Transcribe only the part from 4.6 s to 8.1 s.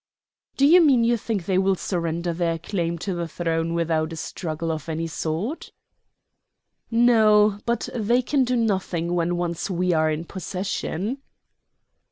of any sort?" "No; but